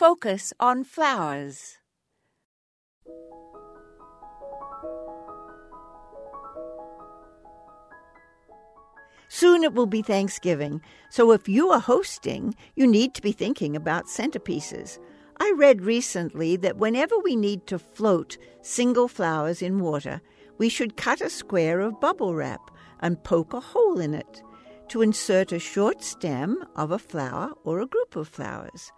Focus 0.00 0.54
on 0.58 0.82
flowers. 0.82 1.76
Soon 9.28 9.62
it 9.62 9.74
will 9.74 9.84
be 9.84 10.00
Thanksgiving, 10.00 10.80
so 11.10 11.32
if 11.32 11.50
you 11.50 11.68
are 11.68 11.78
hosting, 11.78 12.54
you 12.76 12.86
need 12.86 13.12
to 13.12 13.20
be 13.20 13.32
thinking 13.32 13.76
about 13.76 14.06
centerpieces. 14.06 14.98
I 15.38 15.52
read 15.54 15.82
recently 15.82 16.56
that 16.56 16.78
whenever 16.78 17.18
we 17.18 17.36
need 17.36 17.66
to 17.66 17.78
float 17.78 18.38
single 18.62 19.06
flowers 19.06 19.60
in 19.60 19.80
water, 19.80 20.22
we 20.56 20.70
should 20.70 20.96
cut 20.96 21.20
a 21.20 21.28
square 21.28 21.80
of 21.80 22.00
bubble 22.00 22.34
wrap 22.34 22.70
and 23.00 23.22
poke 23.22 23.52
a 23.52 23.60
hole 23.60 24.00
in 24.00 24.14
it 24.14 24.42
to 24.88 25.02
insert 25.02 25.52
a 25.52 25.58
short 25.58 26.02
stem 26.02 26.64
of 26.74 26.90
a 26.90 26.98
flower 26.98 27.52
or 27.64 27.80
a 27.80 27.86
group 27.86 28.16
of 28.16 28.28
flowers. 28.28 28.90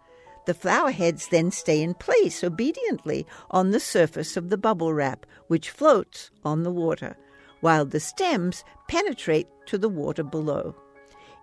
The 0.44 0.54
flower 0.54 0.90
heads 0.90 1.28
then 1.28 1.50
stay 1.50 1.80
in 1.80 1.94
place 1.94 2.42
obediently 2.42 3.26
on 3.50 3.70
the 3.70 3.80
surface 3.80 4.36
of 4.36 4.50
the 4.50 4.58
bubble 4.58 4.92
wrap, 4.92 5.24
which 5.46 5.70
floats 5.70 6.30
on 6.44 6.62
the 6.62 6.72
water 6.72 7.16
while 7.62 7.86
the 7.86 8.00
stems 8.00 8.64
penetrate 8.88 9.46
to 9.66 9.78
the 9.78 9.88
water 9.88 10.24
below. 10.24 10.74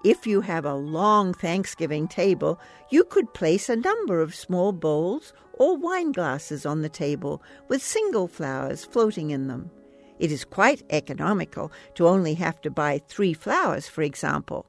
If 0.03 0.27
you 0.27 0.41
have 0.41 0.65
a 0.65 0.75
long 0.75 1.33
Thanksgiving 1.33 2.07
table, 2.07 2.59
you 2.89 3.03
could 3.03 3.33
place 3.33 3.69
a 3.69 3.75
number 3.75 4.21
of 4.21 4.35
small 4.35 4.71
bowls 4.71 5.33
or 5.53 5.77
wine 5.77 6.11
glasses 6.11 6.65
on 6.65 6.81
the 6.81 6.89
table 6.89 7.41
with 7.67 7.81
single 7.81 8.27
flowers 8.27 8.85
floating 8.85 9.31
in 9.31 9.47
them. 9.47 9.71
It 10.19 10.31
is 10.31 10.43
quite 10.43 10.83
economical 10.89 11.71
to 11.95 12.07
only 12.07 12.33
have 12.35 12.61
to 12.61 12.69
buy 12.69 13.01
three 13.07 13.33
flowers, 13.33 13.87
for 13.87 14.01
example. 14.01 14.68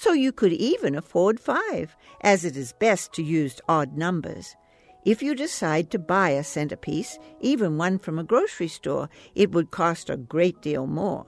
So 0.00 0.14
you 0.14 0.32
could 0.32 0.54
even 0.54 0.94
afford 0.94 1.38
five, 1.38 1.94
as 2.22 2.46
it 2.46 2.56
is 2.56 2.72
best 2.72 3.12
to 3.12 3.22
use 3.22 3.60
odd 3.68 3.98
numbers. 3.98 4.56
If 5.04 5.22
you 5.22 5.34
decide 5.34 5.90
to 5.90 5.98
buy 5.98 6.30
a 6.30 6.42
centerpiece, 6.42 7.18
even 7.42 7.76
one 7.76 7.98
from 7.98 8.18
a 8.18 8.24
grocery 8.24 8.68
store, 8.68 9.10
it 9.34 9.52
would 9.52 9.70
cost 9.70 10.08
a 10.08 10.16
great 10.16 10.62
deal 10.62 10.86
more. 10.86 11.26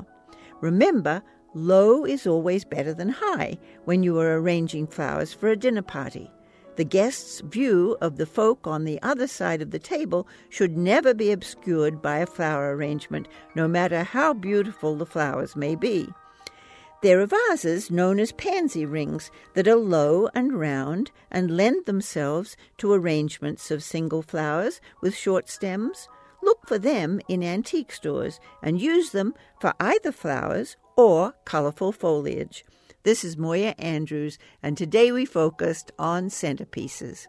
Remember, 0.62 1.22
low 1.52 2.06
is 2.06 2.26
always 2.26 2.64
better 2.64 2.94
than 2.94 3.10
high 3.10 3.58
when 3.84 4.02
you 4.02 4.18
are 4.18 4.40
arranging 4.40 4.86
flowers 4.86 5.34
for 5.34 5.50
a 5.50 5.56
dinner 5.56 5.82
party. 5.82 6.32
The 6.76 6.84
guest's 6.84 7.40
view 7.40 7.98
of 8.00 8.16
the 8.16 8.24
folk 8.24 8.66
on 8.66 8.84
the 8.84 9.02
other 9.02 9.26
side 9.26 9.60
of 9.60 9.70
the 9.70 9.78
table 9.78 10.26
should 10.48 10.78
never 10.78 11.12
be 11.12 11.30
obscured 11.30 12.00
by 12.00 12.20
a 12.20 12.26
flower 12.26 12.74
arrangement, 12.74 13.28
no 13.54 13.68
matter 13.68 14.02
how 14.02 14.32
beautiful 14.32 14.96
the 14.96 15.04
flowers 15.04 15.54
may 15.54 15.74
be. 15.74 16.08
There 17.02 17.20
are 17.20 17.26
vases 17.26 17.90
known 17.90 18.20
as 18.20 18.30
pansy 18.30 18.86
rings 18.86 19.32
that 19.54 19.66
are 19.66 19.74
low 19.74 20.28
and 20.36 20.52
round 20.52 21.10
and 21.32 21.56
lend 21.56 21.84
themselves 21.84 22.56
to 22.78 22.92
arrangements 22.92 23.72
of 23.72 23.82
single 23.82 24.22
flowers 24.22 24.80
with 25.00 25.16
short 25.16 25.48
stems. 25.48 26.08
Look 26.44 26.68
for 26.68 26.78
them 26.78 27.20
in 27.28 27.42
antique 27.42 27.90
stores 27.90 28.38
and 28.62 28.80
use 28.80 29.10
them 29.10 29.34
for 29.60 29.74
either 29.80 30.12
flowers 30.12 30.76
or 30.96 31.34
colorful 31.44 31.90
foliage. 31.90 32.64
This 33.02 33.24
is 33.24 33.36
Moya 33.36 33.74
Andrews, 33.80 34.38
and 34.62 34.78
today 34.78 35.10
we 35.10 35.24
focused 35.24 35.90
on 35.98 36.28
centerpieces. 36.28 37.26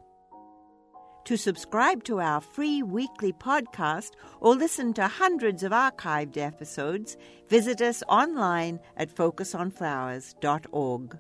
To 1.25 1.37
subscribe 1.37 2.03
to 2.05 2.19
our 2.19 2.41
free 2.41 2.81
weekly 2.83 3.31
podcast 3.31 4.11
or 4.41 4.55
listen 4.55 4.93
to 4.95 5.07
hundreds 5.07 5.63
of 5.63 5.71
archived 5.71 6.35
episodes, 6.37 7.15
visit 7.47 7.81
us 7.81 8.03
online 8.09 8.81
at 8.97 9.15
focusonflowers.org. 9.15 11.17